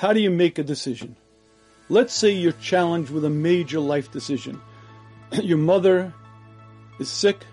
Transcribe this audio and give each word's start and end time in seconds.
How 0.00 0.14
do 0.14 0.20
you 0.20 0.30
make 0.30 0.58
a 0.58 0.62
decision? 0.62 1.14
Let's 1.90 2.14
say 2.14 2.30
you're 2.30 2.52
challenged 2.52 3.10
with 3.10 3.22
a 3.26 3.28
major 3.28 3.80
life 3.80 4.10
decision. 4.10 4.58
Your 5.32 5.58
mother 5.58 6.14
is 6.98 7.10
sick, 7.10 7.44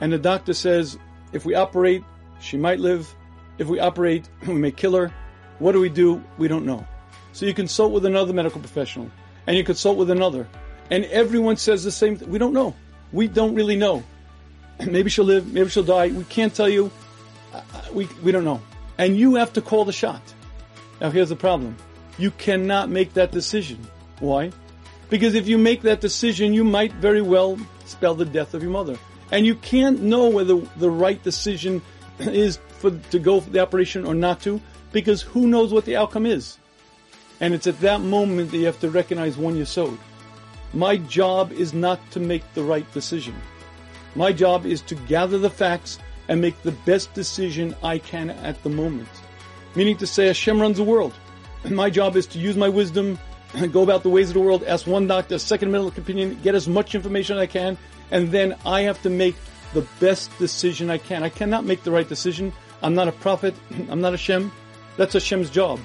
and 0.00 0.12
the 0.12 0.18
doctor 0.18 0.52
says, 0.52 0.98
if 1.32 1.44
we 1.44 1.54
operate, 1.54 2.02
she 2.40 2.56
might 2.56 2.80
live. 2.80 3.14
If 3.58 3.68
we 3.68 3.78
operate, 3.78 4.28
we 4.48 4.54
may 4.54 4.72
kill 4.72 4.96
her. 4.96 5.14
What 5.60 5.72
do 5.72 5.80
we 5.80 5.88
do? 5.88 6.20
We 6.38 6.48
don't 6.48 6.66
know. 6.66 6.84
So 7.34 7.46
you 7.46 7.54
consult 7.54 7.92
with 7.92 8.04
another 8.04 8.32
medical 8.32 8.60
professional, 8.60 9.08
and 9.46 9.56
you 9.56 9.62
consult 9.62 9.96
with 9.96 10.10
another, 10.10 10.48
and 10.90 11.04
everyone 11.04 11.56
says 11.56 11.84
the 11.84 11.92
same 11.92 12.16
thing. 12.16 12.28
We 12.30 12.38
don't 12.40 12.52
know. 12.52 12.74
We 13.12 13.28
don't 13.28 13.54
really 13.54 13.76
know. 13.76 14.02
Maybe 14.84 15.08
she'll 15.08 15.24
live, 15.24 15.52
maybe 15.52 15.68
she'll 15.68 15.84
die. 15.84 16.08
We 16.08 16.24
can't 16.24 16.52
tell 16.52 16.68
you. 16.68 16.90
Uh, 17.54 17.58
uh, 17.58 17.82
we, 17.92 18.08
we 18.24 18.32
don't 18.32 18.44
know. 18.44 18.60
And 18.98 19.16
you 19.16 19.36
have 19.36 19.52
to 19.52 19.62
call 19.62 19.84
the 19.84 19.92
shot. 19.92 20.20
Now 21.00 21.10
here's 21.10 21.28
the 21.28 21.36
problem. 21.36 21.76
You 22.18 22.30
cannot 22.32 22.90
make 22.90 23.14
that 23.14 23.32
decision. 23.32 23.86
Why? 24.20 24.52
Because 25.10 25.34
if 25.34 25.48
you 25.48 25.58
make 25.58 25.82
that 25.82 26.00
decision, 26.00 26.54
you 26.54 26.64
might 26.64 26.92
very 26.94 27.22
well 27.22 27.58
spell 27.84 28.14
the 28.14 28.24
death 28.24 28.54
of 28.54 28.62
your 28.62 28.72
mother. 28.72 28.98
And 29.30 29.46
you 29.46 29.54
can't 29.56 30.02
know 30.02 30.28
whether 30.28 30.56
the 30.76 30.90
right 30.90 31.22
decision 31.22 31.82
is 32.18 32.58
for, 32.78 32.90
to 32.90 33.18
go 33.18 33.40
for 33.40 33.50
the 33.50 33.60
operation 33.60 34.04
or 34.04 34.14
not 34.14 34.40
to, 34.42 34.60
because 34.92 35.22
who 35.22 35.46
knows 35.46 35.72
what 35.72 35.84
the 35.84 35.96
outcome 35.96 36.26
is. 36.26 36.58
And 37.40 37.54
it's 37.54 37.66
at 37.66 37.80
that 37.80 38.00
moment 38.00 38.50
that 38.50 38.58
you 38.58 38.66
have 38.66 38.80
to 38.80 38.90
recognize 38.90 39.36
one 39.36 39.56
yesod. 39.56 39.98
My 40.74 40.96
job 40.96 41.52
is 41.52 41.74
not 41.74 41.98
to 42.12 42.20
make 42.20 42.42
the 42.54 42.62
right 42.62 42.90
decision. 42.92 43.34
My 44.14 44.32
job 44.32 44.64
is 44.64 44.80
to 44.82 44.94
gather 44.94 45.38
the 45.38 45.50
facts 45.50 45.98
and 46.28 46.40
make 46.40 46.60
the 46.62 46.72
best 46.72 47.12
decision 47.14 47.74
I 47.82 47.98
can 47.98 48.30
at 48.30 48.62
the 48.62 48.70
moment. 48.70 49.08
Meaning 49.74 49.96
to 49.98 50.06
say 50.06 50.26
Hashem 50.26 50.60
runs 50.60 50.76
the 50.76 50.84
world. 50.84 51.14
My 51.70 51.90
job 51.90 52.16
is 52.16 52.26
to 52.28 52.38
use 52.38 52.56
my 52.56 52.68
wisdom, 52.68 53.18
go 53.72 53.82
about 53.82 54.02
the 54.02 54.10
ways 54.10 54.28
of 54.28 54.34
the 54.34 54.40
world, 54.40 54.64
ask 54.64 54.86
one 54.86 55.06
doctor, 55.06 55.38
second 55.38 55.70
medical 55.70 56.02
opinion, 56.02 56.38
get 56.42 56.54
as 56.54 56.66
much 56.66 56.94
information 56.94 57.36
as 57.36 57.42
I 57.42 57.46
can, 57.46 57.78
and 58.10 58.30
then 58.30 58.56
I 58.66 58.82
have 58.82 59.00
to 59.02 59.10
make 59.10 59.36
the 59.74 59.86
best 60.00 60.36
decision 60.38 60.90
I 60.90 60.98
can. 60.98 61.22
I 61.22 61.28
cannot 61.28 61.64
make 61.64 61.82
the 61.82 61.90
right 61.90 62.08
decision. 62.08 62.52
I'm 62.82 62.94
not 62.94 63.08
a 63.08 63.12
prophet. 63.12 63.54
I'm 63.88 64.00
not 64.00 64.12
Hashem. 64.12 64.52
That's 64.96 65.14
Hashem's 65.14 65.50
job. 65.50 65.80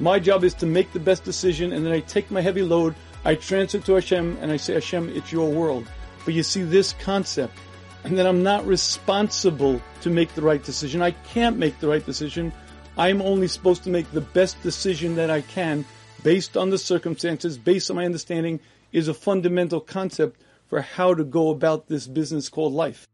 My 0.00 0.18
job 0.18 0.44
is 0.44 0.54
to 0.54 0.66
make 0.66 0.92
the 0.92 1.00
best 1.00 1.24
decision, 1.24 1.72
and 1.72 1.86
then 1.86 1.92
I 1.92 2.00
take 2.00 2.30
my 2.30 2.40
heavy 2.40 2.62
load, 2.62 2.94
I 3.24 3.36
transfer 3.36 3.78
to 3.78 3.94
Hashem, 3.94 4.38
and 4.40 4.50
I 4.50 4.56
say, 4.56 4.74
Hashem, 4.74 5.08
it's 5.10 5.32
your 5.32 5.50
world. 5.50 5.86
But 6.24 6.34
you 6.34 6.42
see 6.42 6.62
this 6.62 6.94
concept, 6.94 7.56
and 8.02 8.18
that 8.18 8.26
I'm 8.26 8.42
not 8.42 8.66
responsible 8.66 9.80
to 10.02 10.10
make 10.10 10.34
the 10.34 10.42
right 10.42 10.62
decision. 10.62 11.00
I 11.00 11.12
can't 11.12 11.58
make 11.58 11.78
the 11.78 11.88
right 11.88 12.04
decision. 12.04 12.52
I'm 12.96 13.20
only 13.20 13.48
supposed 13.48 13.82
to 13.84 13.90
make 13.90 14.10
the 14.12 14.20
best 14.20 14.62
decision 14.62 15.16
that 15.16 15.28
I 15.28 15.40
can 15.40 15.84
based 16.22 16.56
on 16.56 16.70
the 16.70 16.78
circumstances, 16.78 17.58
based 17.58 17.90
on 17.90 17.96
my 17.96 18.04
understanding, 18.04 18.60
is 18.92 19.08
a 19.08 19.14
fundamental 19.14 19.80
concept 19.80 20.40
for 20.68 20.80
how 20.80 21.12
to 21.14 21.24
go 21.24 21.50
about 21.50 21.88
this 21.88 22.06
business 22.06 22.48
called 22.48 22.72
life. 22.72 23.06